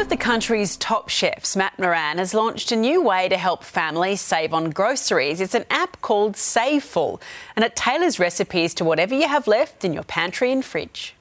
of 0.00 0.08
the 0.08 0.16
country's 0.16 0.78
top 0.78 1.10
chefs, 1.10 1.54
Matt 1.54 1.78
Moran, 1.78 2.16
has 2.16 2.32
launched 2.32 2.72
a 2.72 2.76
new 2.76 3.02
way 3.02 3.28
to 3.28 3.36
help 3.36 3.62
families 3.62 4.22
save 4.22 4.54
on 4.54 4.70
groceries. 4.70 5.42
It's 5.42 5.54
an 5.54 5.66
app 5.68 6.00
called 6.00 6.38
Saveful, 6.38 7.20
and 7.54 7.66
it 7.66 7.76
tailors 7.76 8.18
recipes 8.18 8.72
to 8.74 8.84
whatever 8.84 9.14
you 9.14 9.28
have 9.28 9.46
left 9.46 9.84
in 9.84 9.92
your 9.92 10.04
pantry 10.04 10.52
and 10.52 10.64
fridge. 10.64 11.14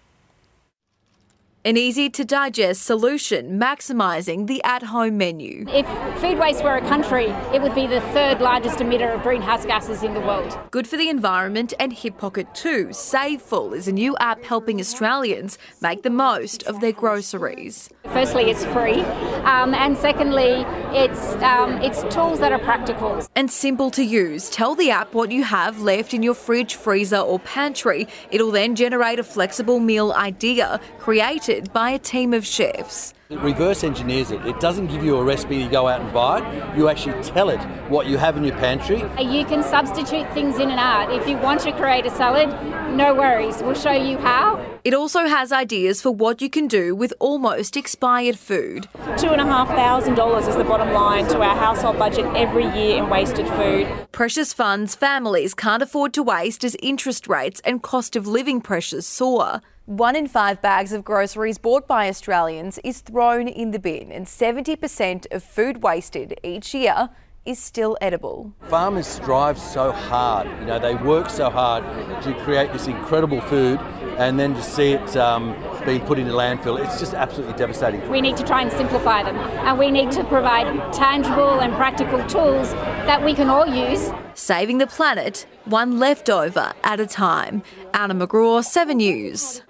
An 1.65 1.75
easy 1.75 2.09
to 2.11 2.23
digest 2.23 2.83
solution 2.83 3.59
maximising 3.59 4.47
the 4.47 4.63
at 4.63 4.81
home 4.81 5.17
menu. 5.17 5.65
If 5.67 5.85
food 6.21 6.39
waste 6.39 6.63
were 6.63 6.77
a 6.77 6.81
country, 6.87 7.25
it 7.53 7.61
would 7.61 7.75
be 7.75 7.85
the 7.85 7.99
third 7.99 8.39
largest 8.39 8.79
emitter 8.79 9.13
of 9.13 9.23
greenhouse 9.23 9.65
gases 9.65 10.01
in 10.01 10.13
the 10.13 10.21
world. 10.21 10.57
Good 10.71 10.87
for 10.87 10.95
the 10.95 11.09
environment 11.09 11.73
and 11.77 11.91
hip 11.91 12.17
pocket 12.17 12.55
too. 12.55 12.93
Saveful 12.93 13.73
is 13.73 13.89
a 13.89 13.91
new 13.91 14.15
app 14.21 14.41
helping 14.45 14.79
Australians 14.79 15.57
make 15.81 16.03
the 16.03 16.09
most 16.09 16.63
of 16.63 16.79
their 16.79 16.93
groceries. 16.93 17.89
Firstly, 18.05 18.49
it's 18.49 18.63
free, 18.67 19.01
um, 19.43 19.73
and 19.73 19.97
secondly, 19.97 20.65
it's 20.97 21.33
um, 21.43 21.73
it's 21.81 22.03
tools 22.13 22.39
that 22.39 22.53
are 22.53 22.59
practical 22.59 23.21
and 23.35 23.51
simple 23.51 23.91
to 23.91 24.03
use. 24.03 24.49
Tell 24.49 24.75
the 24.75 24.91
app 24.91 25.13
what 25.13 25.29
you 25.29 25.43
have 25.43 25.81
left 25.81 26.13
in 26.13 26.23
your 26.23 26.35
fridge, 26.35 26.75
freezer, 26.75 27.17
or 27.17 27.37
pantry. 27.39 28.07
It'll 28.31 28.49
then 28.49 28.75
generate 28.75 29.19
a 29.19 29.23
flexible 29.23 29.81
meal 29.81 30.13
idea 30.13 30.79
created 30.97 31.48
by 31.73 31.89
a 31.91 31.99
team 31.99 32.33
of 32.33 32.45
chefs. 32.45 33.13
It 33.29 33.39
reverse 33.41 33.83
engineers 33.83 34.31
it. 34.31 34.43
It 34.45 34.59
doesn't 34.59 34.87
give 34.87 35.03
you 35.03 35.17
a 35.17 35.23
recipe 35.23 35.63
to 35.63 35.69
go 35.69 35.87
out 35.87 36.01
and 36.01 36.11
buy. 36.11 36.39
It. 36.39 36.77
You 36.77 36.89
actually 36.89 37.21
tell 37.21 37.49
it 37.49 37.59
what 37.87 38.07
you 38.07 38.17
have 38.17 38.37
in 38.37 38.43
your 38.43 38.55
pantry. 38.55 39.03
You 39.23 39.45
can 39.45 39.61
substitute 39.61 40.31
things 40.33 40.57
in 40.57 40.71
and 40.71 40.79
out. 40.79 41.13
If 41.13 41.27
you 41.27 41.37
want 41.37 41.61
to 41.61 41.71
create 41.71 42.07
a 42.07 42.09
salad, 42.09 42.49
no 42.95 43.13
worries. 43.13 43.61
We'll 43.61 43.75
show 43.75 43.91
you 43.91 44.17
how. 44.17 44.65
It 44.83 44.95
also 44.95 45.27
has 45.27 45.51
ideas 45.51 46.01
for 46.01 46.09
what 46.09 46.41
you 46.41 46.49
can 46.49 46.67
do 46.67 46.95
with 46.95 47.13
almost 47.19 47.77
expired 47.77 48.39
food. 48.39 48.87
Two 49.17 49.29
and 49.29 49.41
a 49.41 49.45
half 49.45 49.67
thousand 49.67 50.15
dollars 50.15 50.47
is 50.47 50.55
the 50.55 50.63
bottom 50.63 50.91
line 50.91 51.27
to 51.27 51.39
our 51.39 51.55
household 51.55 51.99
budget 51.99 52.25
every 52.35 52.65
year 52.65 52.97
in 52.97 53.09
wasted 53.09 53.47
food. 53.49 53.87
Precious 54.11 54.53
funds 54.53 54.95
families 54.95 55.53
can't 55.53 55.83
afford 55.83 56.13
to 56.13 56.23
waste 56.23 56.63
as 56.63 56.75
interest 56.81 57.27
rates 57.27 57.61
and 57.63 57.83
cost 57.83 58.15
of 58.15 58.25
living 58.25 58.59
pressures 58.59 59.05
soar. 59.05 59.61
One 59.89 60.15
in 60.15 60.27
five 60.27 60.61
bags 60.61 60.93
of 60.93 61.03
groceries 61.03 61.57
bought 61.57 61.87
by 61.87 62.09
Australians 62.09 62.77
is 62.83 63.01
thrown 63.01 63.47
in 63.47 63.71
the 63.71 63.79
bin, 63.79 64.11
and 64.11 64.27
70% 64.27 65.25
of 65.31 65.43
food 65.43 65.81
wasted 65.81 66.39
each 66.43 66.75
year 66.75 67.09
is 67.43 67.57
still 67.57 67.97
edible. 67.99 68.53
Farmers 68.67 69.07
strive 69.07 69.57
so 69.57 69.91
hard, 69.91 70.47
you 70.59 70.67
know, 70.67 70.77
they 70.77 70.93
work 70.93 71.31
so 71.31 71.49
hard 71.49 71.83
to 72.21 72.35
create 72.43 72.71
this 72.71 72.85
incredible 72.85 73.41
food, 73.41 73.79
and 74.19 74.39
then 74.39 74.53
to 74.53 74.61
see 74.61 74.91
it 74.91 75.17
um, 75.17 75.55
being 75.85 76.01
put 76.01 76.19
into 76.19 76.33
landfill, 76.33 76.83
it's 76.83 76.99
just 76.99 77.13
absolutely 77.13 77.55
devastating. 77.57 78.07
We 78.09 78.21
need 78.21 78.37
to 78.37 78.43
try 78.43 78.61
and 78.61 78.71
simplify 78.71 79.23
them, 79.23 79.35
and 79.37 79.77
we 79.77 79.91
need 79.91 80.11
to 80.11 80.23
provide 80.25 80.93
tangible 80.93 81.59
and 81.59 81.73
practical 81.73 82.25
tools 82.27 82.71
that 82.71 83.23
we 83.23 83.33
can 83.33 83.49
all 83.49 83.67
use. 83.67 84.11
Saving 84.33 84.77
the 84.77 84.87
planet, 84.87 85.45
one 85.65 85.99
leftover 85.99 86.73
at 86.83 86.99
a 86.99 87.05
time. 87.05 87.63
Anna 87.93 88.15
McGraw, 88.15 88.63
7 88.63 88.97
News. 88.97 89.61